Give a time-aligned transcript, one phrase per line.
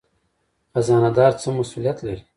[0.73, 2.21] خزانه دار څه مسوولیت لري؟